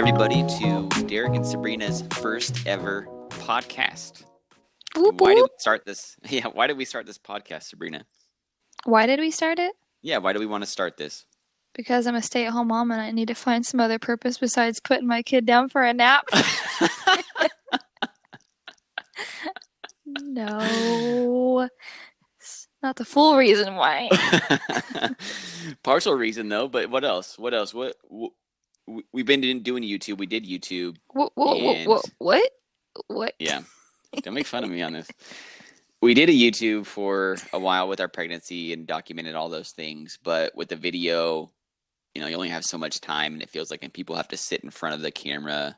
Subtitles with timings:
[0.00, 4.24] everybody, to Derek and Sabrina's first ever podcast.
[4.96, 6.16] Boop, Why did we start this?
[6.30, 8.06] Yeah, why did we start this podcast, Sabrina?
[8.84, 9.74] Why did we start it?
[10.00, 11.26] Yeah, why do we want to start this?
[11.74, 14.38] Because I'm a stay at home mom and I need to find some other purpose
[14.38, 16.24] besides putting my kid down for a nap.
[20.06, 21.68] no.
[22.38, 24.08] It's not the full reason why.
[25.82, 27.38] Partial reason though, but what else?
[27.38, 27.74] What else?
[27.74, 27.96] What
[29.12, 30.18] we've been doing doing YouTube.
[30.18, 30.96] We did YouTube.
[31.08, 31.32] What?
[31.34, 31.86] What?
[31.86, 32.04] What?
[32.18, 32.50] What?
[33.06, 33.34] what?
[33.38, 33.62] Yeah,
[34.22, 35.08] don't make fun of me on this.
[36.02, 40.18] We did a YouTube for a while with our pregnancy and documented all those things,
[40.22, 41.50] but with the video,
[42.14, 44.28] you know, you only have so much time, and it feels like and people have
[44.28, 45.76] to sit in front of the camera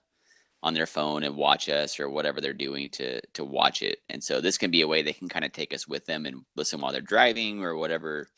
[0.63, 3.99] on their phone and watch us or whatever they're doing to to watch it.
[4.09, 6.25] And so this can be a way they can kind of take us with them
[6.25, 8.29] and listen while they're driving or whatever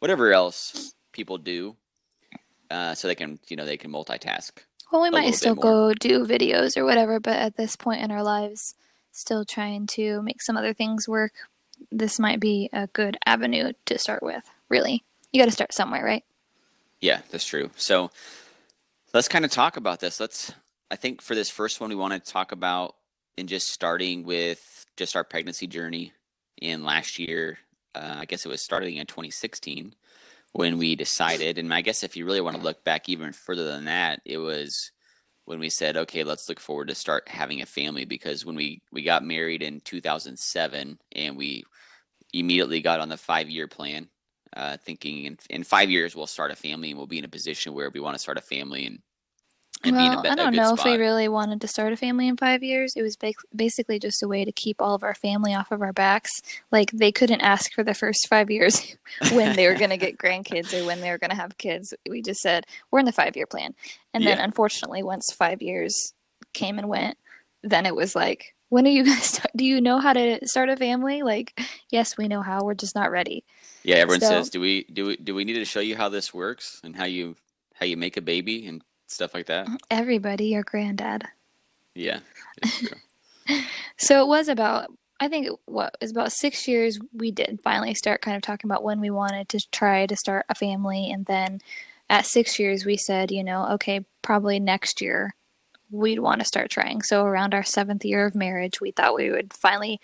[0.00, 1.76] whatever else people do.
[2.70, 4.50] Uh, so they can, you know, they can multitask.
[4.92, 8.22] Well, we might still go do videos or whatever, but at this point in our
[8.22, 8.74] lives,
[9.12, 11.32] still trying to make some other things work.
[11.92, 14.48] This might be a good avenue to start with.
[14.68, 16.24] Really, you got to start somewhere, right?
[17.00, 17.70] Yeah, that's true.
[17.76, 18.10] So
[19.12, 20.20] let's kind of talk about this.
[20.20, 20.52] Let's,
[20.90, 22.96] I think for this first one, we want to talk about
[23.36, 26.12] and just starting with just our pregnancy journey
[26.60, 27.58] in last year.
[27.94, 29.94] Uh, I guess it was starting in 2016
[30.58, 31.56] when we decided.
[31.56, 34.38] And I guess if you really want to look back even further than that, it
[34.38, 34.90] was
[35.44, 38.82] when we said, okay, let's look forward to start having a family because when we,
[38.90, 41.62] we got married in 2007 and we
[42.32, 44.08] immediately got on the five year plan
[44.56, 47.28] uh, thinking in, in five years we'll start a family and we'll be in a
[47.28, 48.98] position where we want to start a family and,
[49.84, 51.60] and be in a, well, be- I a don't good know if we really wanted
[51.60, 52.94] to start a family in five years.
[52.96, 55.82] It was ba- basically just a way to keep all of our family off of
[55.82, 56.30] our backs.
[56.72, 58.96] Like they couldn't ask for the first five years
[59.32, 61.94] when they were going to get grandkids or when they were going to have kids.
[62.08, 63.74] We just said we're in the five year plan,
[64.12, 66.12] and then unfortunately, once five years
[66.54, 67.16] came and went,
[67.62, 69.22] then it was like, when are you guys?
[69.34, 69.50] start?
[69.56, 71.22] Do you know how to start a family?
[71.22, 71.58] Like,
[71.90, 72.64] yes, we know how.
[72.64, 73.44] We're just not ready.
[73.84, 76.08] yeah, everyone so- says, do we do we do we need to show you how
[76.08, 77.36] this works and how you
[77.74, 79.68] how you make a baby and stuff like that?
[79.90, 81.24] Everybody, your granddad.
[81.94, 82.20] Yeah.
[83.98, 86.98] So it was about, I think, what it was about six years.
[87.12, 90.46] We did finally start kind of talking about when we wanted to try to start
[90.48, 91.60] a family, and then
[92.08, 95.34] at six years, we said, you know, okay, probably next year
[95.90, 97.02] we'd want to start trying.
[97.02, 100.00] So around our seventh year of marriage, we thought we would finally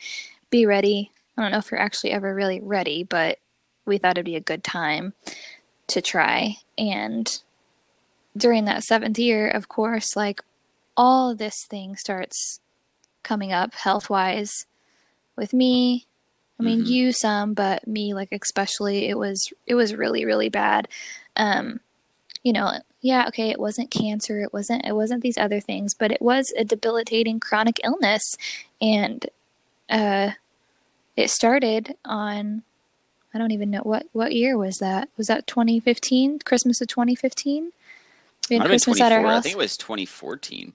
[0.51, 1.13] be ready.
[1.37, 3.39] I don't know if we're actually ever really ready, but
[3.85, 5.13] we thought it'd be a good time
[5.89, 6.57] to try.
[6.79, 7.31] And
[8.37, 10.43] during that seventh year, of course, like
[10.97, 12.61] all this thing starts
[13.23, 14.67] coming up health wise
[15.37, 16.07] with me.
[16.59, 16.87] I mean, Mhm.
[16.87, 20.89] you some, but me like especially it was it was really really bad.
[21.37, 21.81] Um,
[22.43, 26.13] you know, yeah, okay, it wasn't cancer, it wasn't it wasn't these other things, but
[26.13, 28.37] it was a debilitating chronic illness,
[28.81, 29.27] and
[29.91, 30.33] uh,
[31.17, 32.63] it started on
[33.33, 35.09] I don't even know what what year was that?
[35.17, 36.39] Was that 2015?
[36.41, 37.73] Christmas of 2015?
[38.49, 39.39] We had Might have been Christmas at our 24.
[39.39, 40.73] I think it was 2014.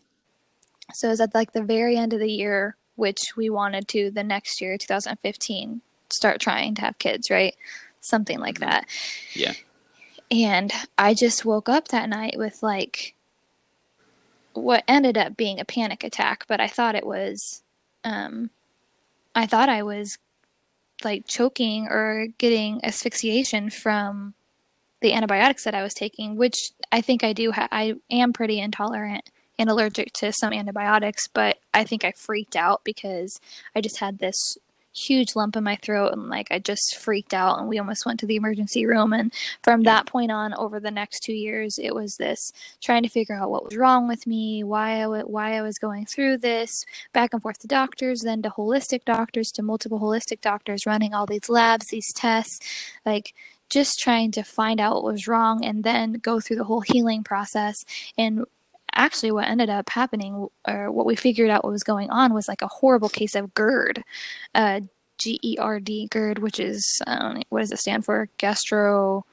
[0.94, 4.10] So it was at like the very end of the year, which we wanted to
[4.12, 7.56] the next year, 2015, start trying to have kids, right?
[8.02, 8.60] Something like Mhm.
[8.62, 8.88] that.
[9.34, 9.54] Yeah.
[10.32, 13.14] And I just woke up that night with like
[14.54, 17.62] what ended up being a panic attack, but I thought it was,
[18.04, 18.50] um,
[19.36, 20.18] I thought I was
[21.04, 24.34] like choking or getting asphyxiation from
[25.02, 27.52] the antibiotics that I was taking, which I think I do.
[27.52, 32.56] Ha- I am pretty intolerant and allergic to some antibiotics, but I think I freaked
[32.56, 33.40] out because
[33.76, 34.58] I just had this
[34.94, 38.20] huge lump in my throat and like I just freaked out and we almost went
[38.22, 39.32] to the emergency room and
[39.64, 42.52] from that point on over the next 2 years it was this
[42.82, 45.78] trying to figure out what was wrong with me, why I w- why I was
[45.78, 46.72] going through this,
[47.14, 51.26] back and forth to doctors, then to holistic doctors, to multiple holistic doctors running all
[51.26, 52.60] these labs, these tests,
[53.06, 53.34] like
[53.70, 57.24] just trying to find out what was wrong and then go through the whole healing
[57.24, 57.76] process
[58.18, 58.46] and
[58.96, 62.48] actually what ended up happening or what we figured out what was going on was
[62.48, 64.04] like a horrible case of GERD,
[64.56, 64.82] uh,
[65.18, 68.30] G-E-R-D, GERD, which is know, what does it stand for?
[68.38, 69.26] Gastro.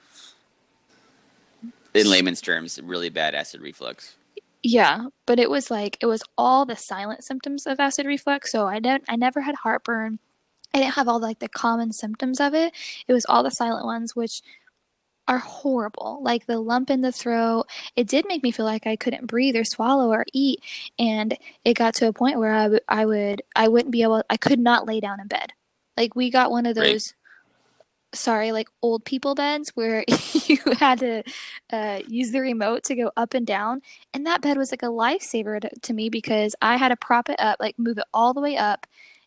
[1.95, 4.17] In layman's terms, really bad acid reflux.
[4.63, 8.51] Yeah, but it was like it was all the silent symptoms of acid reflux.
[8.51, 10.19] So I didn't, I never had heartburn.
[10.77, 12.75] I didn't have all like the common symptoms of it.
[13.09, 14.43] It was all the silent ones, which
[15.29, 16.21] are horrible.
[16.23, 17.67] Like the lump in the throat.
[17.97, 20.61] It did make me feel like I couldn't breathe or swallow or eat,
[20.99, 24.23] and it got to a point where I would, I would, I wouldn't be able.
[24.31, 25.53] I could not lay down in bed.
[25.97, 26.99] Like we got one of Right.
[26.99, 27.15] those
[28.15, 30.05] sorry, like old people beds where
[30.47, 31.23] you had to
[31.73, 33.83] uh, use the remote to go up and down.
[34.15, 37.29] And that bed was like a lifesaver to, to me because I had to prop
[37.29, 38.87] it up, like move it all the way up.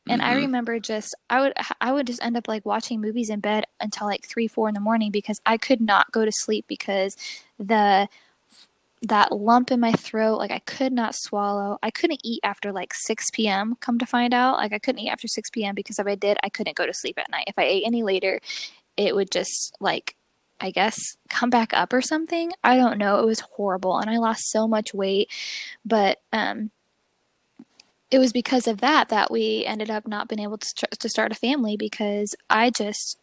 [0.10, 3.30] And I hmm remember just I would I would just end up like watching movies
[3.30, 6.32] in bed until like three four in the morning because I could not go to
[6.34, 7.16] sleep because
[7.60, 8.10] the
[9.02, 11.78] that lump in my throat like I could not swallow.
[11.82, 13.76] I couldn't eat after like 6 p.m.
[13.80, 14.58] come to find out.
[14.58, 15.76] Like I couldn't eat after 6 p.m.
[15.76, 17.46] because if I did, I couldn't go to sleep at night.
[17.48, 18.42] If I ate any later,
[18.98, 20.16] it would just like
[20.62, 20.98] I guess
[21.30, 22.52] come back up or something.
[22.64, 23.20] I don't know.
[23.20, 25.32] It was horrible and I lost so much weight,
[25.86, 26.72] but um
[28.12, 31.10] it was because of that that we ended up not being able to st- to
[31.10, 33.18] start a family because I just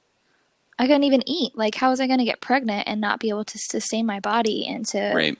[0.78, 1.56] I couldn't even eat.
[1.56, 4.20] Like how was I going to get pregnant and not be able to sustain my
[4.20, 5.38] body and to Right.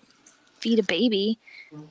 [0.58, 1.38] feed a baby,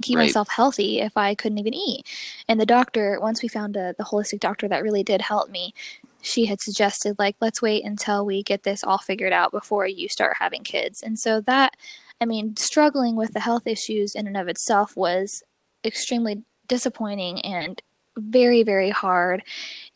[0.01, 0.25] keep Right.
[0.25, 2.05] myself healthy if I couldn't even eat?
[2.47, 5.73] And the doctor, once we found a, the holistic doctor that really did help me,
[6.21, 10.09] she had suggested like let's wait until we get this all figured out before you
[10.09, 11.01] start having kids.
[11.03, 11.75] And so that
[12.19, 15.43] I mean, struggling with the health issues in and of itself was
[15.83, 17.81] extremely disappointing and
[18.17, 19.43] very very hard.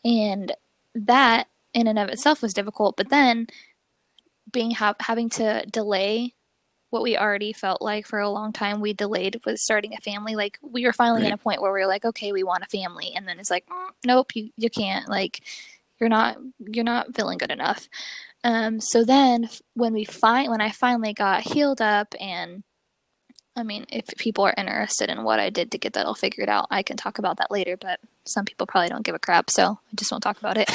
[0.04, 0.52] And
[0.94, 3.46] that in and of itself was difficult but then
[4.52, 6.34] being ha- having to delay
[6.90, 10.34] what we already felt like for a long time we delayed with starting a family.
[10.34, 11.34] Like we were finally in Right.
[11.34, 13.12] a point where we were like okay we want a family.
[13.14, 15.08] And then it's like "Mm, nope you, you can't.
[15.08, 15.40] Like
[16.00, 17.88] you're not you're not feeling good enough.
[18.42, 22.64] Um so then when we find when i finally got healed up and
[23.60, 26.48] I mean, if people are interested in what I did to get that all figured
[26.48, 29.50] out, I can talk about that later, but some people probably don't give a crap,
[29.50, 30.68] so I just won't talk about it.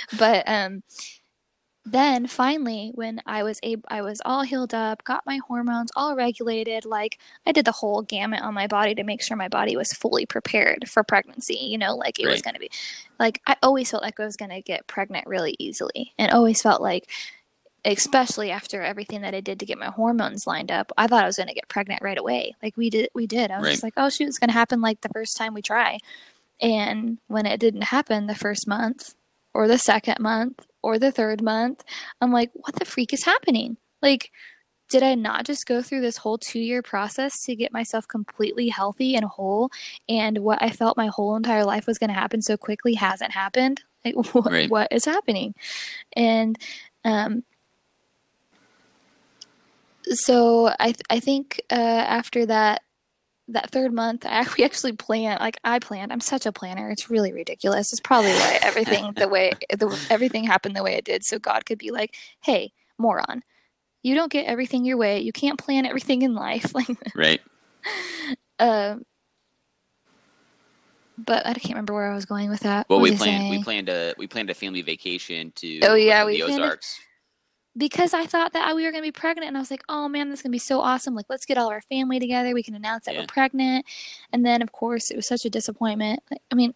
[0.18, 0.82] but um
[1.86, 6.14] then finally when I was able I was all healed up, got my hormones all
[6.14, 9.76] regulated, like I did the whole gamut on my body to make sure my body
[9.76, 12.70] was fully prepared for pregnancy, you know, like it was going to be
[13.18, 16.60] like I always felt like I was going to get pregnant really easily and always
[16.60, 17.08] felt like
[17.84, 21.26] especially after everything that I did to get my hormones lined up, I thought I
[21.26, 22.54] was going to get pregnant right away.
[22.62, 23.50] Like we did, we did.
[23.50, 23.70] I was Right.
[23.72, 25.98] just like, oh shoot, it's going to happen like the first time we try.
[26.60, 29.14] And when it didn't happen the first month
[29.54, 31.82] or the second month or the third month,
[32.20, 33.76] I'm like, what the freak is happening?
[34.02, 34.30] Like,
[34.90, 38.68] did I not just go through this whole two year process to get myself completely
[38.68, 39.70] healthy and whole?
[40.08, 43.30] And what I felt my whole entire life was going to happen so quickly hasn't
[43.32, 43.82] happened.
[44.04, 44.68] Like, what, Right.
[44.70, 45.54] what is happening?
[46.14, 46.58] And
[47.04, 47.44] um,
[50.06, 52.82] so I th- I think uh, after that
[53.48, 56.12] that third month, I we actually planned like I planned.
[56.12, 56.90] I'm such a planner.
[56.90, 57.92] It's really ridiculous.
[57.92, 61.66] It's probably why everything the way the, everything happened the way it did, so God
[61.66, 63.42] could be like, "Hey, moron,
[64.02, 65.20] you don't get everything your way.
[65.20, 67.40] You can't plan everything in life." Like, right.
[68.58, 69.04] um,
[71.18, 72.88] but I can't remember where I was going with that.
[72.88, 76.24] Well, What we planned we planned a we planned a family vacation to Oh, yeah,
[76.24, 77.00] we the planned a- Ozarks.
[77.76, 80.08] Because I thought that we were going to be pregnant, and I was like, "Oh
[80.08, 81.14] man, this is going to be so awesome!
[81.14, 82.52] Like, let's get all our family together.
[82.54, 83.20] We can announce that Yeah.
[83.22, 83.86] we're pregnant."
[84.32, 86.20] And then, of course, it was such a disappointment.
[86.30, 86.74] Like, I mean,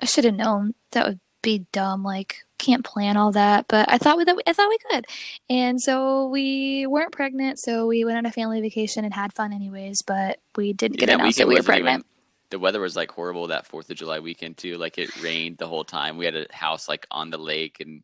[0.00, 2.02] I should have known that would be dumb.
[2.02, 5.04] Like, can't plan all that, but I thought we that I thought we could,
[5.50, 7.58] and so we weren't pregnant.
[7.58, 10.02] So we went on a family vacation and had fun anyways.
[10.02, 12.06] But we didn't get that announced that we were wasn't even- pregnant.
[12.50, 14.76] the weather was like horrible that Fourth of July weekend too.
[14.78, 16.16] Like it rained the whole time.
[16.16, 18.02] We had a house like on the lake and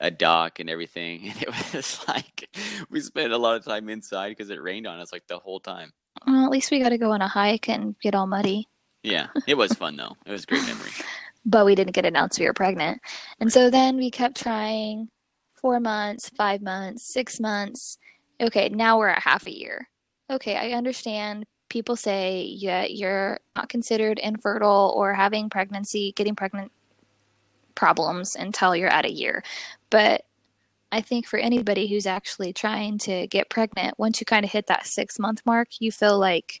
[0.00, 2.48] a dock and everything, and it was like
[2.90, 5.60] we spent a lot of time inside because it rained on us like the whole
[5.60, 5.92] time.
[6.26, 8.68] Well, at least we got to go on a hike and get all muddy.
[9.02, 10.16] Yeah, it was fun though.
[10.26, 10.90] It was a great memory.
[11.46, 13.00] but we didn't get announced we were pregnant.
[13.40, 15.08] And so then we kept trying
[15.54, 17.98] four months, five months, six months.
[18.40, 19.88] Okay, now we're at half a year.
[20.28, 26.72] Okay, I understand people say yeah, you're not considered infertile or having pregnancy, getting pregnant
[27.76, 29.44] problems until you're at a year.
[29.90, 30.24] But
[30.92, 34.66] I think for anybody who's actually trying to get pregnant, once you kind of hit
[34.68, 36.60] that six month mark, you feel like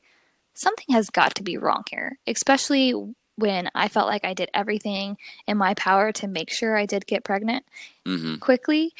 [0.54, 2.94] something has got to be wrong here, especially
[3.36, 7.06] when I felt like I did everything in my power to make sure I did
[7.06, 7.64] get pregnant
[8.04, 8.94] hmm quickly.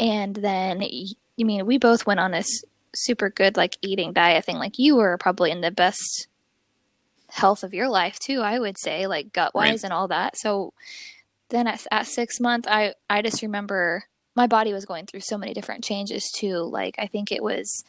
[0.00, 4.56] And then, you mean, we both went on this super good, like, eating diet thing.
[4.56, 6.26] Like, you were probably in the best
[7.28, 9.84] health of your life, too, I would say, like, gut wise Right.
[9.84, 10.36] and all that.
[10.38, 10.72] So
[11.52, 14.02] then at, at six months, I, I just remember
[14.34, 16.56] my body was going through so many different changes, too.
[16.58, 17.84] Like, I think it was.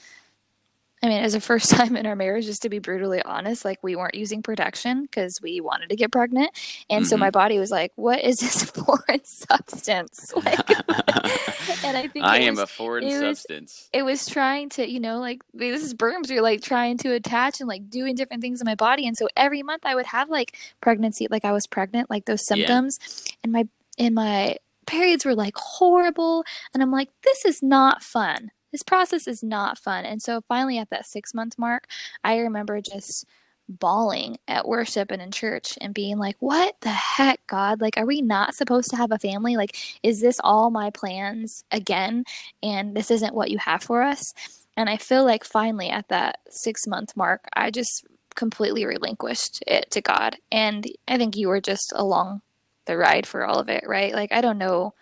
[1.02, 3.84] I mean, as a first time in our marriage, just to be brutally honest, like
[3.84, 6.52] we weren't using protection because we wanted to get pregnant.
[6.90, 7.20] And so Mhm.
[7.20, 10.34] my body was like, what is this foreign substance?
[10.34, 10.60] Like,
[11.84, 13.90] and I think I am was, a foreign it was- substance.
[13.94, 17.60] it was trying to, you know, like this is sperms are like trying to attach
[17.60, 19.08] and like doing different things in my body.
[19.08, 22.44] And so every month I would have like pregnancy, like I was pregnant, like those
[22.50, 22.56] Yeah.
[22.56, 23.00] symptoms.
[23.44, 23.68] And my,
[24.00, 26.44] and my periods were like horrible.
[26.74, 28.52] And I'm like, this is not fun.
[28.72, 30.04] This process is not fun.
[30.06, 31.88] And so finally, at that six month mark,
[32.24, 33.26] I remember just
[33.70, 37.82] bawling at worship and in church and being like, What the heck, God?
[37.82, 39.56] Like, are we not supposed to have a family?
[39.56, 42.26] Like, is this all my plans again?
[42.62, 44.34] And this isn't what you have for us?
[44.76, 48.06] And I feel like finally at that six month mark, I just
[48.36, 50.38] completely relinquished it to God.
[50.52, 52.42] And I think you were just along
[52.86, 54.14] the ride for all of it, right?
[54.14, 54.94] Like, I don't know.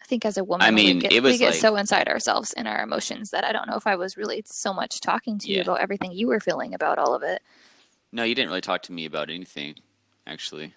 [0.00, 1.76] I think as a woman, I mean, we get, it was we get like- so
[1.76, 5.00] inside ourselves and our emotions that I don't know if I was really so much
[5.00, 5.62] talking to you Yeah.
[5.62, 7.42] about everything you were feeling about all of it.
[8.12, 9.76] No, you didn't really talk to me about anything,
[10.26, 10.74] actually.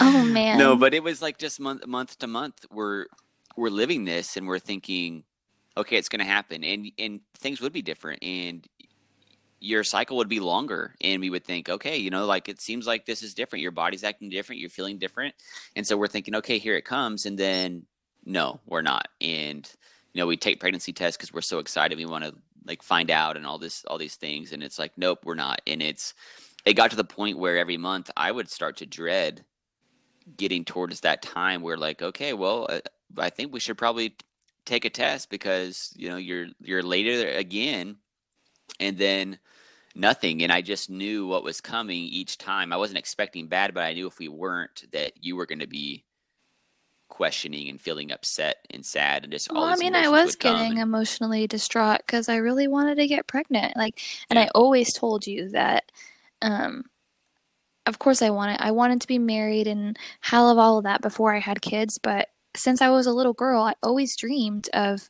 [0.00, 0.58] Oh man.
[0.58, 2.64] No, but it was like just month month to month.
[2.70, 3.06] We're
[3.56, 5.24] we're living this, and we're thinking,
[5.76, 8.66] okay, it's going to happen, and and things would be different, and
[9.60, 12.86] your cycle would be longer, and we would think, okay, you know, like it seems
[12.86, 13.62] like this is different.
[13.62, 14.60] Your body's acting different.
[14.60, 15.34] You're feeling different,
[15.76, 17.86] and so we're thinking, okay, here it comes, and then
[18.26, 19.70] no, we're not, and
[20.12, 22.34] you know, we take pregnancy tests because we're so excited, we want to
[22.66, 25.60] like find out and all this all these things, and it's like, nope, we're not,
[25.66, 26.14] and it's
[26.64, 29.44] it got to the point where every month I would start to dread
[30.36, 32.80] getting towards that time where like okay well uh,
[33.18, 34.14] i think we should probably
[34.64, 37.96] take a test because you know you're you're later again
[38.80, 39.38] and then
[39.94, 42.72] nothing and i just knew what was coming each time.
[42.72, 45.66] I wasn't expecting bad but i knew if we weren't that you were going to
[45.66, 46.04] be
[47.14, 50.72] questioning and feeling upset and sad and just all Well, I mean, I was getting
[50.72, 53.76] and- emotionally distraught because I really wanted to get pregnant.
[53.76, 54.46] Like, and Yeah.
[54.46, 55.92] I always told you that,
[56.42, 56.86] um,
[57.86, 61.32] of course I wanted, I wanted to be married and have all of that before
[61.32, 61.98] I had kids.
[62.02, 65.08] But since I was a little girl, I always dreamed of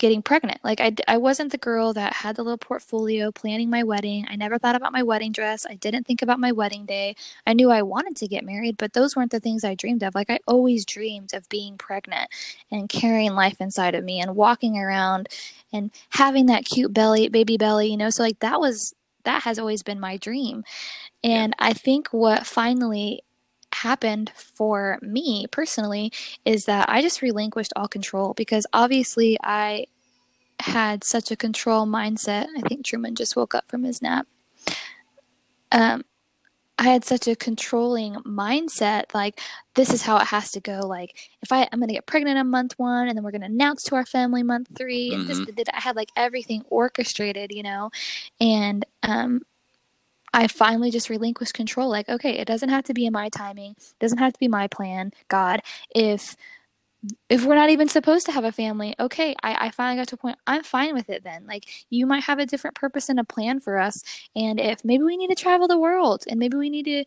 [0.00, 0.58] getting pregnant.
[0.64, 4.26] Like, I, I wasn't the girl that had the little portfolio planning my wedding.
[4.28, 5.66] I never thought about my wedding dress.
[5.68, 7.14] I didn't think about my wedding day.
[7.46, 10.16] I knew I wanted to get married, but those weren't the things I dreamed of.
[10.16, 12.30] Like, I always dreamed of being pregnant
[12.72, 15.28] and carrying life inside of me and walking around
[15.72, 19.58] and having that cute belly baby belly you know so like that was that has
[19.58, 20.64] always been my dream
[21.22, 23.22] and i think what finally
[23.82, 26.12] happened for me personally
[26.44, 29.84] is that i just relinquished all control because obviously i
[30.60, 34.26] had such a control mindset i think truman just woke up from his nap
[35.72, 36.02] um
[36.78, 39.38] I had such a controlling mindset, like
[39.74, 40.80] this is how it has to go.
[40.80, 43.82] Like if I I'm gonna get pregnant on month one, and then we're gonna announce
[43.84, 45.54] to our family month three, and this Mhm.
[45.56, 47.90] did I had like everything orchestrated, you know,
[48.40, 49.42] and um,
[50.32, 51.88] I finally just relinquished control.
[51.88, 54.48] Like okay, it doesn't have to be in my timing, it doesn't have to be
[54.48, 55.12] my plan.
[55.28, 55.60] God,
[55.94, 56.36] if
[57.28, 60.16] if we're not even supposed to have a family, okay, I, I finally got to
[60.16, 61.46] a point, I'm fine with it then.
[61.46, 64.02] Like, you might have a different purpose and a plan for us.
[64.36, 67.04] And if maybe we need to travel the world and maybe we need to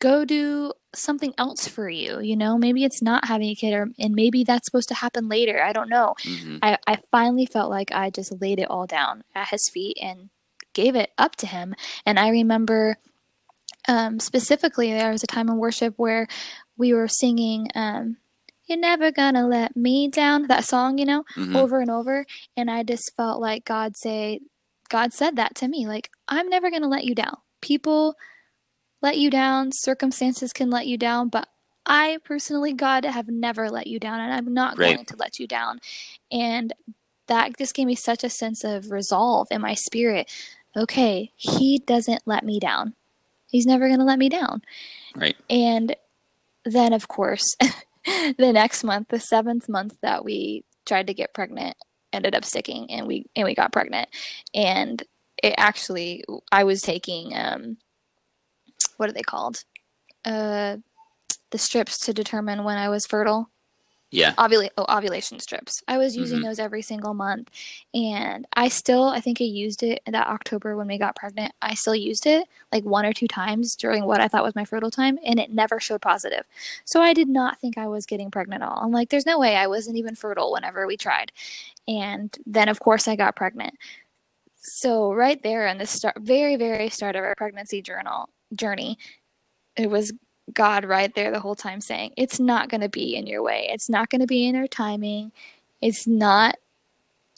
[0.00, 3.88] go do something else for you, you know, maybe it's not having a kid or,
[3.98, 5.62] and maybe that's supposed to happen later.
[5.62, 6.14] I don't know.
[6.24, 6.58] Mhm.
[6.62, 10.30] I, I finally felt like I just laid it all down at his feet and
[10.72, 11.74] gave it up to him.
[12.06, 12.96] And I remember
[13.88, 16.28] um, specifically, there was a time in worship where
[16.76, 18.16] we were singing, um,
[18.66, 21.56] You're Never Gonna Let Me Down, that song, you know, Mhm.
[21.56, 22.24] over and over.
[22.56, 24.40] And I just felt like God say,
[24.88, 27.38] God said that to me, like, I'm never gonna let you down.
[27.60, 28.14] People
[29.00, 31.48] let you down, circumstances can let you down, but
[31.84, 34.94] I personally, God, have never let you down, and I'm not Right.
[34.94, 35.80] going to let you down.
[36.30, 36.72] And
[37.26, 40.30] that just gave me such a sense of resolve in my spirit.
[40.76, 42.94] Okay, He doesn't let me down.
[43.46, 44.62] He's never going to let me down.
[45.14, 45.36] Right.
[45.50, 45.94] And
[46.64, 47.44] then, of course,
[48.06, 51.76] the next month, the seventh month that we tried to get pregnant,
[52.12, 54.08] ended up sticking, and we and we got pregnant.
[54.54, 55.02] And
[55.42, 57.76] it actually, I was taking um,
[58.96, 59.64] what are they called?
[60.24, 60.78] Uh,
[61.50, 63.50] the strips to determine when I was fertile.
[64.12, 64.34] Yeah.
[64.34, 65.82] Ovula- oh, ovulation strips.
[65.88, 66.44] I was using Mhm.
[66.44, 67.50] those every single month,
[67.94, 71.52] and I still, I think I used it that October when we got pregnant.
[71.62, 74.66] I still used it like one or two times during what I thought was my
[74.66, 76.44] fertile time, and it never showed positive.
[76.84, 78.78] So I did not think I was getting pregnant at all.
[78.84, 81.32] I'm like, there's no way I wasn't even fertile whenever we tried,
[81.88, 83.74] and then of course I got pregnant.
[84.56, 88.98] So right there in the start, very very start of our pregnancy journal journey,
[89.76, 90.12] it was
[90.52, 93.68] God right there the whole time saying, It's not going to be in your way.
[93.70, 95.32] It's not going to be in our timing.
[95.80, 96.56] It's not,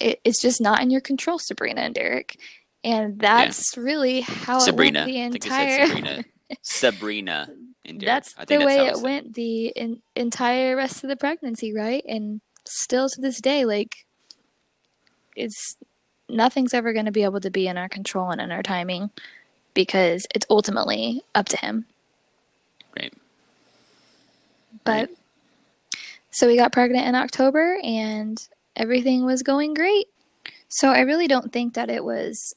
[0.00, 2.38] it, it's just not in your control, Sabrina and Derek.
[2.82, 5.00] And that's really how Sabrina.
[5.00, 5.86] it went the I think you entire.
[5.86, 6.24] Sabrina.
[6.62, 7.48] Sabrina
[7.84, 8.06] and Derek.
[8.06, 11.16] that's I the think that's way how it went the in, entire rest of the
[11.16, 12.04] pregnancy, right?
[12.06, 14.04] And still to this day, like,
[15.36, 15.76] it's
[16.28, 19.10] nothing's ever going to be able to be in our control and in our timing
[19.74, 21.86] because it's ultimately up to Him.
[22.96, 23.12] Right.
[24.84, 25.10] But
[26.30, 28.38] so we got pregnant in October and
[28.76, 30.08] everything was going great.
[30.68, 32.54] So I really don't think that it was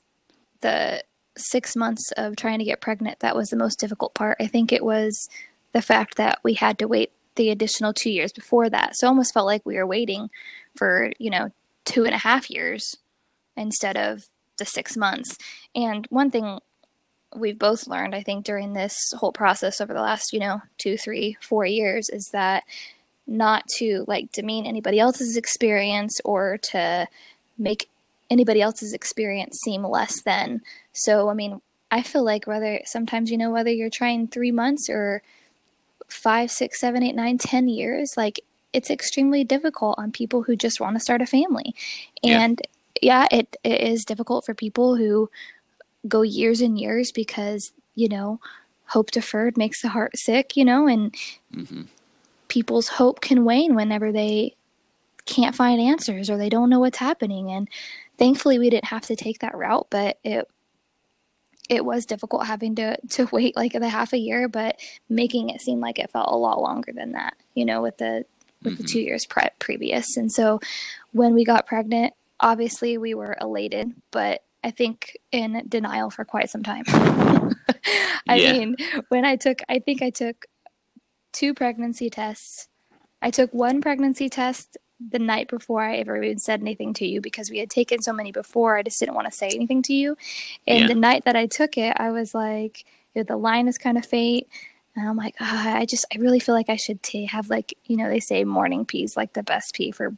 [0.61, 1.03] the
[1.37, 4.37] six months of trying to get pregnant that was the most difficult part.
[4.39, 5.29] I think it was
[5.73, 8.95] the fact that we had to wait the additional two years before that.
[8.95, 10.29] So almost felt like we were waiting
[10.75, 11.51] for, you know,
[11.85, 12.97] two and a half years
[13.55, 14.25] instead of
[14.57, 15.37] the six months.
[15.75, 16.59] And one thing
[17.35, 20.97] we've both learned, I think, during this whole process over the last, you know, two,
[20.97, 22.63] three, four years is that
[23.25, 27.07] not to like demean anybody else's experience or to
[27.57, 27.89] make
[28.29, 30.61] anybody else's experience seem less than.
[30.93, 34.89] So, I mean, I feel like whether sometimes, you know, whether you're trying three months
[34.89, 35.21] or
[36.07, 38.39] five, six, seven, eight, nine, ten years, like
[38.73, 41.75] it's extremely difficult on people who just want to start a family.
[42.23, 42.61] And
[43.01, 45.29] yeah, yeah it, it is difficult for people who
[46.07, 48.39] go years and years because, you know,
[48.85, 51.13] hope deferred makes the heart sick, you know, and
[51.53, 51.83] mm-hmm.
[52.47, 54.55] people's hope can wane whenever they
[55.25, 57.51] can't find answers or they don't know what's happening.
[57.51, 57.67] And
[58.17, 60.47] thankfully we didn't have to take that route, but it
[61.69, 65.61] it was difficult having to to wait like the half a year, but making it
[65.61, 68.25] seem like it felt a lot longer than that, you know, with the
[68.63, 68.83] with mm-hmm.
[68.83, 70.17] the two years pre- previous.
[70.17, 70.59] And so
[71.11, 76.49] when we got pregnant, obviously we were elated, but I think in denial for quite
[76.49, 76.83] some time.
[78.27, 78.51] I yeah.
[78.51, 78.75] mean,
[79.07, 80.45] when I took, I think I took
[81.31, 82.67] two pregnancy tests.
[83.21, 87.21] I took one pregnancy test the night before I ever even said anything to you
[87.21, 88.77] because we had taken so many before.
[88.77, 90.17] I just didn't want to say anything to you.
[90.67, 90.87] And yeah.
[90.87, 92.83] the night that I took it, I was like,
[93.15, 94.47] the line is kind of faint.
[94.97, 97.73] And I'm like, oh, I just, I really feel like I should t- have like,
[97.85, 100.13] you know, they say morning pee is like the best pee for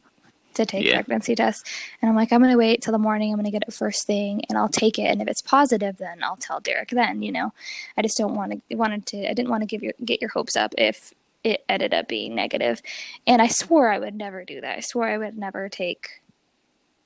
[0.54, 0.94] to take yeah.
[0.94, 1.62] pregnancy tests.
[2.00, 3.32] And I'm like, I'm going to wait till the morning.
[3.32, 5.04] I'm going to get it first thing and I'll take it.
[5.04, 7.52] And if it's positive, then I'll tell Derek then, you know,
[7.96, 10.30] I just don't want to, wanted to, I didn't want to give your, get your
[10.30, 11.14] hopes up if
[11.44, 12.82] it ended up being negative.
[13.26, 14.78] And I swore I would never do that.
[14.78, 16.20] I swore I would never take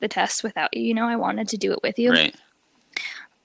[0.00, 0.82] the test without you.
[0.82, 2.12] You know, I wanted to do it with you.
[2.12, 2.34] Right.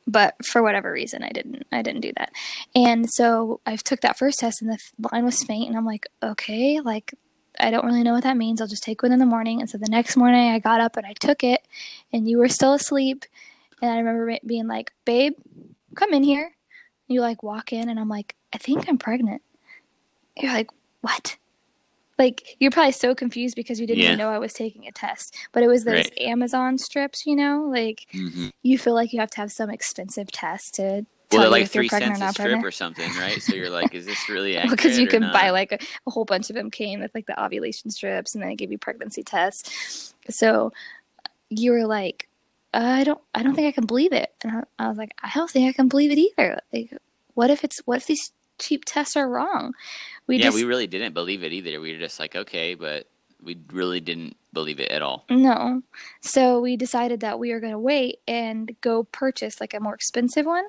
[0.08, 1.68] But for whatever reason, I didn't.
[1.72, 2.32] I didn't do that.
[2.74, 4.80] And so I took that first test, and the
[5.12, 5.68] line was faint.
[5.68, 7.14] And I'm like, okay, like
[7.60, 8.62] I don't really know what that means.
[8.62, 9.60] I'll just take one in the morning.
[9.60, 11.68] And so the next morning, I got up and I took it,
[12.14, 13.26] and you were still asleep.
[13.82, 15.34] And I remember being like, "Babe,
[15.96, 19.42] come in here." And you like walk in, and I'm like, "I think I'm pregnant."
[20.38, 20.70] You're like,
[21.02, 21.38] what?
[22.18, 24.10] Like you're probably so confused because you didn't yeah.
[24.10, 25.36] even know I was taking a test.
[25.54, 26.18] But it was those right.
[26.20, 28.50] Amazon strips, you know, like mm-hmm.
[28.62, 31.90] you feel like you have to have some expensive test to well, they're like three
[31.90, 33.42] cents a strip or something, right?
[33.42, 34.78] So you're like, is this really accurate?
[34.78, 37.28] Because well, you can buy like a, a, whole bunch of them came with like
[37.28, 40.14] the ovulation strips, and then they give you pregnancy tests.
[40.30, 40.74] So
[41.50, 42.28] you were like,
[42.74, 44.32] I don't, I don't think I can believe it.
[44.44, 46.60] And I, I was like, I don't think I can believe it either.
[46.74, 46.98] Like,
[47.34, 49.74] what if it's, what if these cheap tests are wrong.
[50.28, 51.80] We yeah, just, we really didn't believe it either.
[51.82, 53.08] We were just like, okay, but
[53.42, 55.26] we really didn't believe it at all.
[55.30, 55.82] No.
[56.22, 59.96] So we decided that we were going to wait and go purchase like a more
[59.96, 60.66] expensive one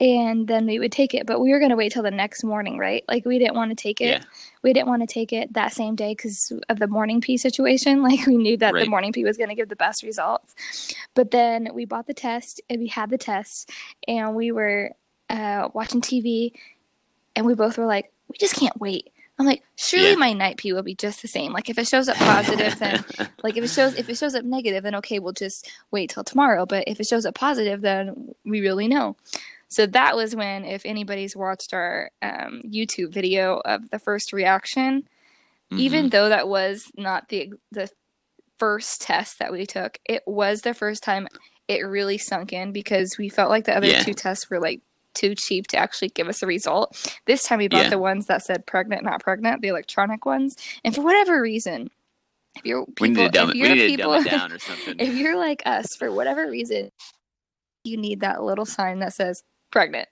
[0.00, 1.26] and then we would take it.
[1.26, 3.04] But we were going to wait till the next morning, right?
[3.08, 4.20] Like we didn't want to take it.
[4.20, 4.24] Yeah.
[4.62, 8.02] We didn't want to take it that same day because of the morning pee situation.
[8.04, 8.84] Like we knew that right.
[8.84, 10.54] the morning pee was going to give the best results.
[11.14, 13.70] But then we bought the test and we had the test
[14.06, 14.90] and we were
[15.30, 16.52] uh, watching TV
[17.34, 19.10] and we both were like, we just can't wait.
[19.38, 20.16] I'm like, surely yeah.
[20.16, 21.52] my night pee will be just the same.
[21.52, 23.04] Like if it shows up positive, then
[23.42, 26.24] like if it shows if it shows up negative, then okay, we'll just wait till
[26.24, 26.66] tomorrow.
[26.66, 29.16] But if it shows up positive, then we really know.
[29.68, 35.02] So that was when, if anybody's watched our um, YouTube video of the first reaction,
[35.02, 35.78] mm-hmm.
[35.78, 37.90] even though that was not the the
[38.58, 41.28] first test that we took, it was the first time
[41.68, 44.02] it really sunk in because we felt like the other yeah.
[44.02, 44.80] two tests were like
[45.14, 46.96] too cheap to actually give us a result.
[47.26, 47.90] This time we bought yeah.
[47.90, 50.56] the ones that said pregnant, not pregnant, the electronic ones.
[50.84, 51.90] And for whatever reason,
[52.56, 54.96] if you're people, we need to dumb, if you're people, dumb it down or something.
[54.98, 56.90] if you're like us, for whatever reason,
[57.84, 59.42] you need that little sign that says
[59.74, 60.08] pregnant.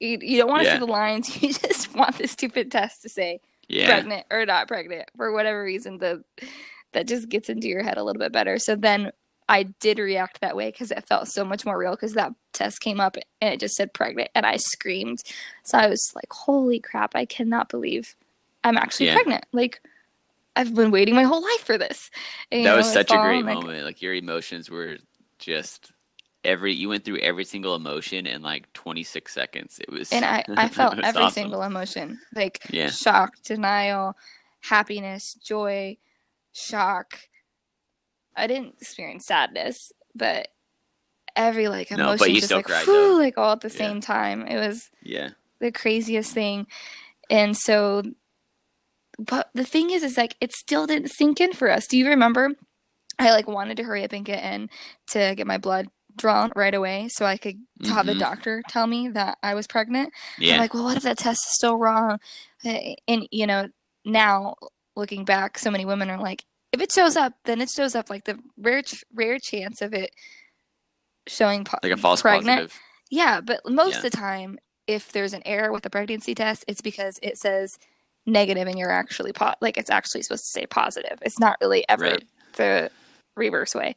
[0.00, 0.74] You, you don't want to yeah.
[0.74, 1.36] see the lines.
[1.42, 3.86] You just want the stupid test to say yeah.
[3.86, 5.08] pregnant or not pregnant.
[5.16, 6.22] For whatever reason, the
[6.92, 8.58] that just gets into your head a little bit better.
[8.58, 9.10] So then
[9.48, 12.80] I did react that way because it felt so much more real because that test
[12.80, 15.22] came up and it just said pregnant and I screamed.
[15.64, 18.14] So I was like, holy crap, I cannot believe
[18.62, 19.14] I'm actually yeah.
[19.14, 19.46] pregnant.
[19.52, 19.80] Like,
[20.54, 22.10] I've been waiting my whole life for this.
[22.50, 23.86] And, that know, was such a great like, moment.
[23.86, 24.98] Like, your emotions were
[25.38, 25.92] just
[26.44, 29.78] every, you went through every single emotion in like 26 seconds.
[29.80, 31.42] It was, and I, I felt every awesome.
[31.42, 32.90] single emotion like yeah.
[32.90, 34.16] shock, denial,
[34.60, 35.96] happiness, joy,
[36.52, 37.18] shock
[38.36, 40.48] I didn't experience sadness, but
[41.36, 43.76] every like emotion no, just like cried, whew, like all at the yeah.
[43.76, 44.46] same time.
[44.46, 46.66] It was yeah the craziest thing.
[47.30, 48.02] And so
[49.18, 51.86] but the thing is, is like it still didn't sink in for us.
[51.86, 52.50] Do you remember?
[53.18, 54.70] I like wanted to hurry up and get in
[55.08, 58.18] to get my blood drawn right away so I could have the Mhm.
[58.18, 60.12] doctor tell me that I was pregnant.
[60.38, 60.54] Yeah.
[60.54, 62.18] I'm like, well, what if that test is still wrong?
[62.64, 63.68] Uh, And you know,
[64.04, 64.54] now
[64.96, 68.08] looking back, so many women are like, if it shows up, then it shows up.
[68.10, 70.10] Like the rare, ch- rare chance of it
[71.26, 72.46] showing po- like a false pregnant.
[72.70, 72.80] positive.
[73.10, 73.96] Yeah, but most Yeah.
[73.98, 77.78] of the time, if there's an error with the pregnancy test, it's because it says
[78.26, 81.18] negative and you're actually po- like it's actually supposed to say positive.
[81.22, 82.24] It's not really ever Right.
[82.56, 82.90] the
[83.36, 83.94] reverse way.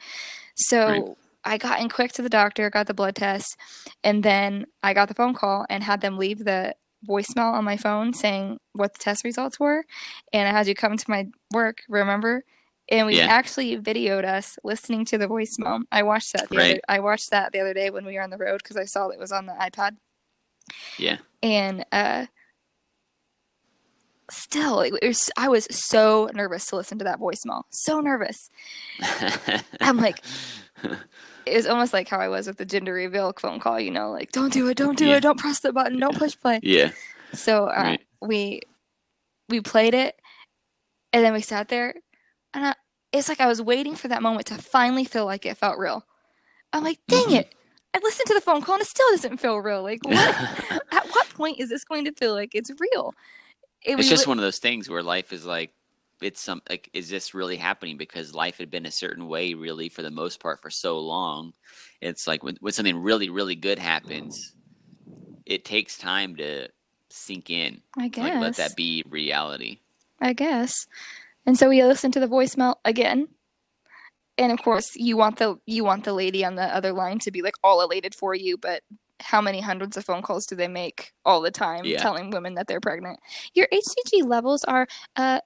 [0.55, 1.03] So Right.
[1.45, 3.55] I got in quick to the doctor, got the blood test,
[4.03, 6.75] and then I got the phone call and had them leave the
[7.07, 9.85] voicemail on my phone saying what the test results were.
[10.33, 12.43] And I had you come to my work, remember?
[12.89, 13.27] And we Yeah.
[13.27, 15.83] actually videoed us listening to the voicemail.
[15.91, 18.29] I watched that the other I watched that the other day when we were on
[18.31, 19.97] the road because I saw it was on the iPad.
[20.97, 21.17] Yeah.
[21.43, 22.25] And uh
[24.31, 27.63] still it was I was so nervous to listen to that voicemail.
[27.69, 28.49] So nervous.
[29.81, 30.23] I'm like
[31.45, 34.11] it was almost like how I was with the gender reveal phone call, you know,
[34.11, 35.17] like don't do it, don't do Yeah.
[35.17, 36.59] it, don't press the button, don't push play.
[36.63, 36.91] yeah.
[37.33, 38.01] So uh, Right.
[38.21, 38.61] we
[39.49, 40.19] we played it,
[41.13, 41.95] and then we sat there,
[42.53, 42.73] and I,
[43.11, 46.05] it's like I was waiting for that moment to finally feel like it felt real.
[46.73, 47.39] I'm like, dang Mhm.
[47.39, 47.55] it!
[47.93, 49.83] I listened to the phone call and it still doesn't feel real.
[49.83, 50.35] Like, what?
[50.91, 53.13] at what point is this going to feel like it's real?
[53.83, 55.71] It, it's we just one of those things where life is like
[56.21, 59.89] it's some like is this really happening because life had been a certain way really
[59.89, 61.53] for the most part for so long
[62.01, 64.53] it's like when, when something really really good happens
[65.45, 66.67] it takes time to
[67.09, 69.79] sink in I guess like let that be reality
[70.21, 70.87] I guess.
[71.45, 73.27] And so we listened to the voicemail again.
[74.37, 77.31] And of course, you want the you want the lady on the other line to
[77.31, 78.81] be like all elated for you, but
[79.21, 82.01] how many hundreds of phone calls do they make all the time Yeah.
[82.01, 83.19] telling women that they're pregnant?
[83.53, 85.39] Your HCG levels are uh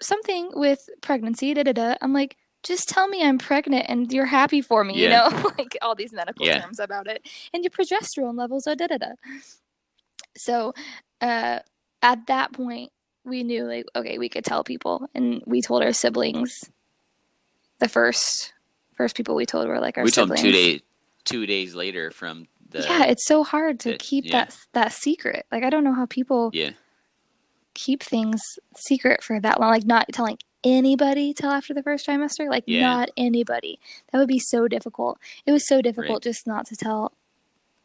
[0.00, 1.94] something with pregnancy, da da da.
[2.00, 5.28] I'm like, just tell me I'm pregnant and you're happy for me, Yeah.
[5.28, 5.50] you know?
[5.58, 6.60] like all these medical Yeah.
[6.60, 7.28] terms about it.
[7.52, 9.08] And your progesterone levels are da da da.
[10.36, 10.72] So
[11.20, 11.60] uh
[12.02, 12.90] at that point
[13.24, 16.52] we knew like okay we could tell people and we told our siblings
[17.78, 18.52] the first
[18.94, 20.80] first people we told were like our we told siblings them two days
[21.24, 24.32] two days later from the yeah it's so hard to the- keep yeah.
[24.44, 26.70] that that secret like i don't know how people yeah
[27.74, 28.40] keep things
[28.76, 32.80] secret for that long like not telling anybody till after the first trimester like Yeah.
[32.80, 33.78] not anybody
[34.10, 36.22] that would be so difficult it was so difficult Right.
[36.22, 37.12] just not to tell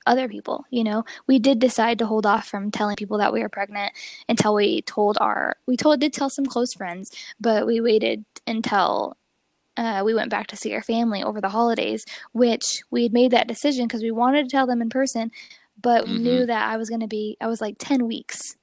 [0.07, 3.41] other people you know we did decide to hold off from telling people that we
[3.41, 3.91] were pregnant
[4.29, 9.17] until we told our we told did tell some close friends but we waited until
[9.77, 13.31] uh, we went back to see our family over the holidays which we had made
[13.31, 15.31] that decision because we wanted to tell them in person
[15.81, 16.21] but Mhm.
[16.21, 18.55] knew that i was going to be i was like 10 weeks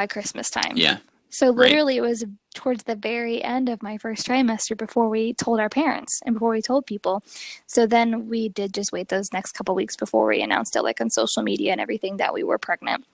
[0.00, 0.98] by christmas time yeah
[1.30, 1.56] so Right.
[1.56, 5.68] literally, it was towards the very end of my first trimester before we told our
[5.68, 7.22] parents and before we told people.
[7.66, 11.00] So then we did just wait those next couple weeks before we announced it, like
[11.00, 13.04] on social media and everything, that we were pregnant.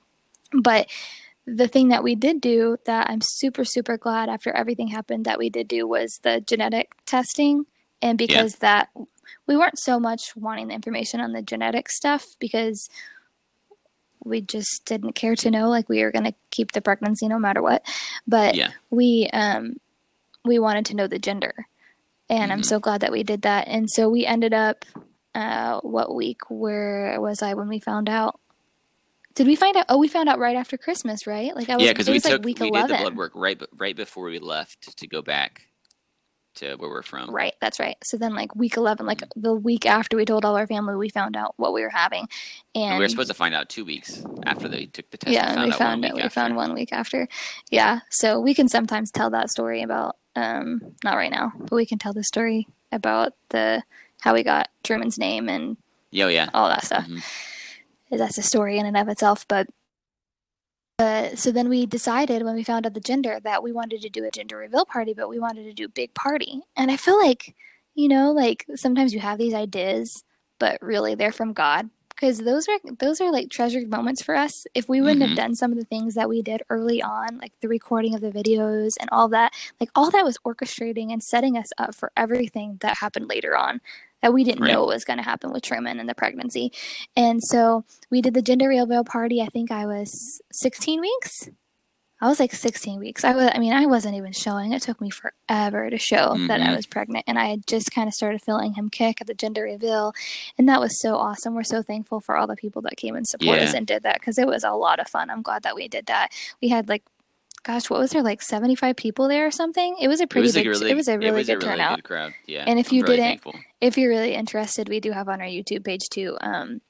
[0.52, 0.88] But
[1.46, 5.38] the thing that we did do that I'm super super glad after everything happened that
[5.38, 7.66] we did do was the genetic testing,
[8.00, 8.90] and because that
[9.46, 12.88] we weren't so much wanting the information on the genetic stuff because
[14.24, 17.38] we just didn't care to know like we were going to keep the pregnancy no
[17.38, 17.84] matter what.
[18.26, 18.70] But yeah.
[18.90, 19.76] we um
[20.44, 21.66] we wanted to know the gender.
[22.30, 22.66] And i'm Mhm.
[22.66, 23.68] so glad that we did that.
[23.68, 24.84] And so we ended up
[25.34, 28.38] uh what week where was i when we found out?
[29.34, 29.86] Did we find out?
[29.88, 31.54] Oh we found out right after christmas right?
[31.54, 33.32] Like i was yeah because we took like week we 11 did the blood work
[33.34, 35.66] right right before we left to go back
[36.56, 37.96] to where we're from Right, that's right.
[38.04, 41.08] So then, like week eleven, like the week after we told all our family, we
[41.08, 42.26] found out what we were having,
[42.74, 45.32] and, And we were supposed to find out two weeks after they took the test.
[45.32, 46.14] yeah, and we out found one it.
[46.14, 47.28] week We found one week after.
[47.70, 51.86] Yeah, so we can sometimes tell that story about um not right now, but we
[51.86, 53.82] can tell the story about the
[54.20, 55.76] how we got Truman's name and
[56.10, 56.48] Yeah, oh, yeah.
[56.54, 57.06] all that stuff.
[57.06, 57.22] Mhm.
[58.10, 59.66] That's a story in and of itself, but.
[60.98, 64.08] Uh, so then we decided when we found out the gender that we wanted to
[64.08, 66.60] do a gender reveal party, but we wanted to do big party.
[66.76, 67.54] And I feel like,
[67.94, 70.22] you know, like sometimes you have these ideas,
[70.60, 74.66] but really they're from God because those are those are like treasured moments for us.
[74.72, 75.26] If we wouldn't Mhm.
[75.26, 78.20] have done some of the things that we did early on, like the recording of
[78.20, 82.12] the videos and all that, like all that was orchestrating and setting us up for
[82.16, 83.80] everything that happened later on
[84.24, 84.72] that we didn't Right.
[84.72, 86.72] know was going to happen with Truman and the pregnancy.
[87.14, 89.42] And so we did the gender reveal party.
[89.42, 91.50] I think I was 16 weeks.
[92.22, 93.22] I was like 16 weeks.
[93.22, 93.50] I was.
[93.54, 94.72] I mean, I wasn't even showing.
[94.72, 96.76] It took me forever to show that I Mhm.
[96.76, 99.64] was pregnant, and I had just kind of started feeling him kick at the gender
[99.64, 100.14] reveal,
[100.56, 101.54] and that was so awesome.
[101.54, 104.20] We're so thankful for all the people that came and support us and did that
[104.20, 105.28] because it was a lot of fun.
[105.28, 106.30] I'm glad that we did that.
[106.62, 107.02] We had like
[107.64, 109.96] gosh, what was there like 75 people there or something?
[110.00, 111.46] It was a It pretty was a big really, it was a really it was
[111.46, 111.96] good a really turnout.
[111.96, 112.32] good crowd.
[112.46, 112.64] Yeah.
[112.66, 113.54] And if I'm you really didn't- thankful.
[113.80, 116.36] If you're really interested, we do have on our YouTube page too.
[116.40, 116.80] Um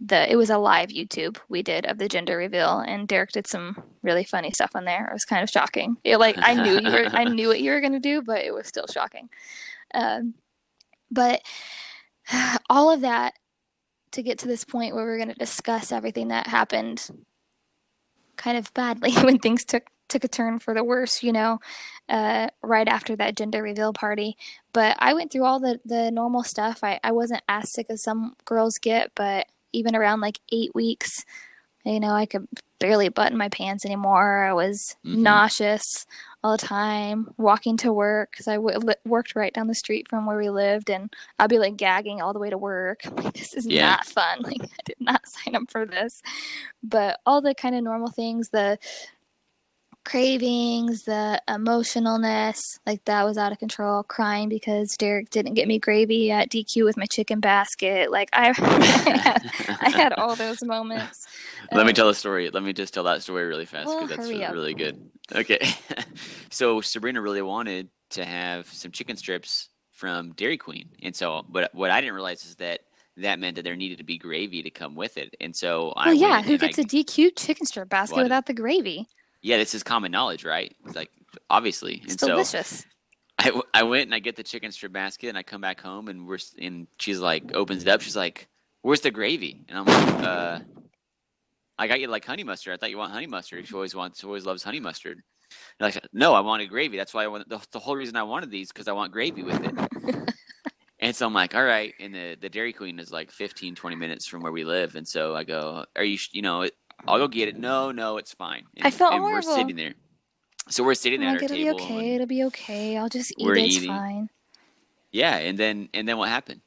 [0.00, 3.46] the it was a live YouTube we did of the gender reveal and Derek did
[3.46, 5.06] some really funny stuff on there.
[5.06, 5.96] It was kind of shocking.
[6.04, 8.40] It, like I knew you were I knew what you were going to do, but
[8.44, 9.28] it was still shocking.
[9.94, 10.34] Um
[11.10, 11.42] but
[12.70, 13.34] all of that
[14.12, 17.08] to get to this point where we're going to discuss everything that happened
[18.36, 19.84] kind of badly when things took
[20.14, 21.58] took a turn for the worse, you know,
[22.08, 24.36] uh, right after that gender reveal party.
[24.72, 26.84] But I went through all the, the normal stuff.
[26.84, 31.24] I, I wasn't as sick as some girls get, but even around like eight weeks,
[31.84, 32.46] you know, I could
[32.78, 34.44] barely button my pants anymore.
[34.44, 35.18] I was Mhm.
[35.22, 36.06] nauseous
[36.42, 40.26] all the time, walking to work because I w- worked right down the street from
[40.26, 43.00] where we lived, and I'd be like gagging all the way to work.
[43.24, 43.86] Like, this is Yeah.
[43.86, 44.38] not fun.
[44.42, 46.20] Like, I did not sign up for this.
[46.82, 48.78] But all the kind of normal things, the
[50.04, 54.02] cravings, the emotionalness, like that was out of control.
[54.04, 58.10] Crying because Derek didn't get me gravy at DQ with my chicken basket.
[58.10, 58.54] Like I,
[59.00, 61.26] I, had, I had all those moments.
[61.72, 62.50] Let me Um, tell a story.
[62.50, 64.58] Let me just tell that story really fast Well, because that's hurry up.
[64.58, 65.10] really good.
[65.34, 65.58] Okay.
[66.50, 70.90] so Sabrina really wanted to have some chicken strips from Dairy Queen.
[71.02, 72.80] And so, but what I didn't realize is that
[73.18, 75.34] that meant that there needed to be gravy to come with it.
[75.40, 78.22] And so I Well, yeah, who gets a DQ chicken strip basket What?
[78.22, 79.08] without the gravy?
[79.44, 80.74] Yeah, this is common knowledge, right?
[80.86, 81.10] It's like
[81.50, 81.96] obviously.
[81.96, 82.86] It's and so delicious.
[83.38, 85.80] I, w- I went and I get the chicken strip basket and I come back
[85.80, 88.00] home and we're and she's like opens it up.
[88.00, 88.48] She's like,
[88.80, 90.60] "Where's the gravy?" And I'm like, "Uh,
[91.78, 92.72] I got you like honey mustard.
[92.72, 93.68] I thought you want honey mustard.
[93.68, 95.22] She always wants, she always loves honey mustard."
[95.78, 96.96] And like, no, I wanted gravy.
[96.96, 99.42] That's why I want the, the whole reason I wanted these because I want gravy
[99.42, 100.34] with it.
[101.00, 101.92] and so I'm like, all right.
[102.00, 104.94] And the the Dairy Queen is like 15, 20 minutes from where we live.
[104.94, 106.72] And so I go, are you, you know, it,
[107.06, 107.56] I'll go get it.
[107.58, 108.64] No, no, it's fine.
[108.76, 109.48] And, I felt and horrible.
[109.48, 109.94] we're sitting there.
[110.68, 112.14] So we're sitting I'm at like, our it'll be okay.
[112.14, 112.96] It'll be okay.
[112.96, 113.64] I'll just eat We're it.
[113.64, 113.88] It's eating.
[113.88, 114.28] fine.
[115.12, 116.60] yeah, and then and then what happened?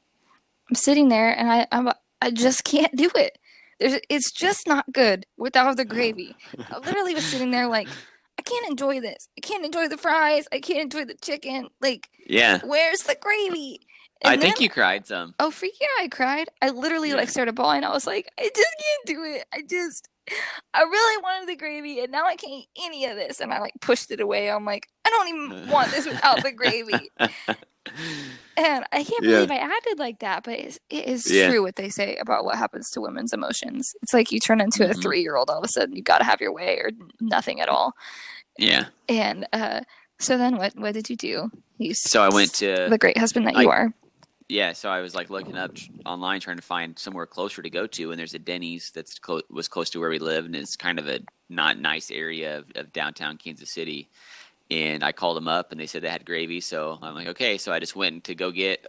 [0.70, 1.90] I'm sitting there and I I'm,
[2.22, 3.38] I just can't do it.
[3.80, 6.36] There's it's just not good without the gravy.
[6.72, 7.90] I literally was sitting there like
[8.40, 9.28] I can't enjoy this.
[9.38, 10.48] I can't enjoy the fries.
[10.52, 11.70] I can't enjoy the chicken.
[11.82, 13.82] Like Yeah, where's the gravy?
[14.26, 15.36] I And think you cried some.
[15.40, 15.88] Oh freak yeah!
[16.04, 16.50] I cried.
[16.62, 17.16] I literally Yeah.
[17.16, 17.84] like started bawling.
[17.84, 19.46] I was like, I just can't do it.
[19.54, 20.10] I just,
[20.74, 23.40] I really wanted the gravy, and now I can't eat any of this.
[23.40, 24.50] And I like pushed it away.
[24.52, 27.10] I'm like, I don't even want this without the gravy.
[28.60, 29.36] And I can't Yeah.
[29.46, 31.48] believe I acted like that, but it's, it is Yeah.
[31.48, 33.94] true what they say about what happens to women's emotions.
[34.02, 35.02] It's like you turn into a Mhm.
[35.02, 35.96] three year old all of a sudden.
[35.96, 36.90] You got to have your way or
[37.22, 37.94] nothing at all.
[38.58, 38.86] yeah.
[39.08, 39.82] And uh,
[40.20, 40.74] so then what?
[40.76, 41.52] What did you do?
[41.78, 43.94] You So I went to the great husband that you are.
[44.50, 44.74] Yeah.
[44.74, 45.72] So I was like looking up
[46.06, 49.44] online trying to find somewhere closer to go to, and there's a Denny's that's close
[49.50, 52.66] was close to where we live, and it's kind of a not nice area of,
[52.76, 54.10] of downtown Kansas City.
[54.70, 56.60] And I called them up, and they said they had gravy.
[56.60, 57.58] So I'm like, okay.
[57.58, 58.86] So I just went to go get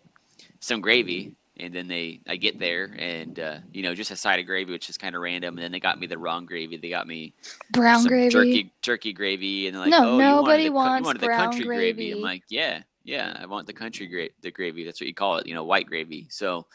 [0.61, 4.41] some gravy, and then they I get there, and uh, you know just a side
[4.41, 5.57] of gravy, which is kind of random.
[5.57, 6.77] And then they got me the wrong gravy.
[6.77, 7.33] They got me
[7.73, 8.31] Brown gravy.
[8.31, 11.21] turkey turkey gravy, and they're like, No, "Oh, nobody you wanted the, wants you wanted
[11.21, 12.13] the brown country gravy." gravy.
[12.13, 14.85] I'm like, "Yeah, yeah, I want the country gra- the gravy.
[14.85, 16.67] That's what you call it, you know, white gravy." So,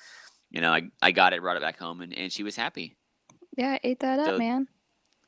[0.49, 2.97] you know, I I got it, brought it back home, and, and she was happy.
[3.55, 4.67] Yeah, I ate that up, man.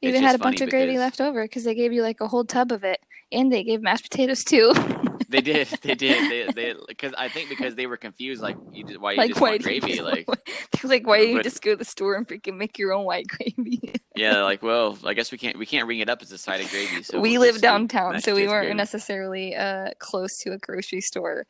[0.01, 2.27] Even had a bunch of gravy because- left over because they gave you like a
[2.27, 2.99] whole tub of it,
[3.31, 4.73] and they gave mashed potatoes too.
[5.29, 8.83] They did, they did, they they because I think because they were confused, like, you
[8.83, 10.27] just, why you like just why want do you gravy, just- like,
[10.83, 13.93] like why you just go to the store and freaking make your own white gravy?
[14.15, 16.61] yeah, like, well, I guess we can't we can't ring it up as a side
[16.61, 17.01] of gravy.
[17.03, 18.77] So we live downtown, so we weren't gravy.
[18.77, 21.45] necessarily uh, close to a grocery store.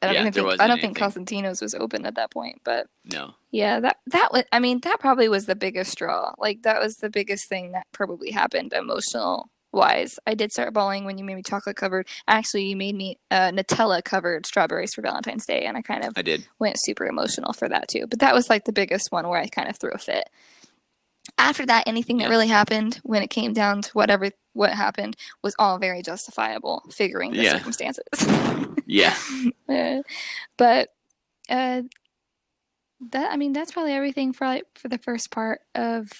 [0.00, 0.98] I don't Yeah, even think I don't think.
[0.98, 4.98] Cosentino's was open at that point, but No, yeah, that that was I mean that
[4.98, 6.32] probably was the biggest straw.
[6.38, 10.18] Like that was the biggest thing that probably happened emotional wise.
[10.26, 12.06] I did start bawling when you made me chocolate covered.
[12.28, 16.12] Actually, you made me uh, Nutella covered strawberries for Valentine's Day, and I kind of
[16.16, 16.46] I did.
[16.58, 18.06] went super emotional for that too.
[18.08, 20.28] But that was like the biggest one where I kind of threw a fit.
[21.38, 25.54] After that, anything that really happened when it came down to whatever what happened was
[25.58, 27.52] all very justifiable, figuring the Yeah.
[27.52, 28.04] circumstances.
[28.86, 29.14] Yeah,
[29.68, 30.02] Uh,
[30.58, 30.88] but
[31.48, 31.82] uh,
[33.10, 36.10] that I mean that's probably everything for like, for the first part of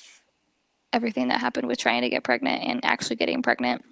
[0.93, 3.85] everything that happened with trying to get pregnant and actually getting pregnant.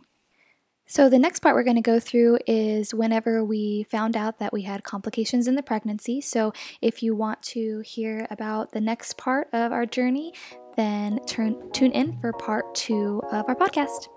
[0.86, 4.52] So the next part we're going to go through is whenever we found out that
[4.52, 6.20] we had complications in the pregnancy.
[6.20, 10.32] So if you want to hear about the next part of our journey,
[10.76, 14.08] then turn tune in for part 2 of our podcast.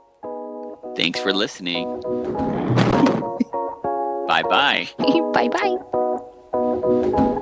[0.96, 2.02] thanks for listening.
[4.28, 4.90] bye bye.
[5.32, 7.40] bye bye.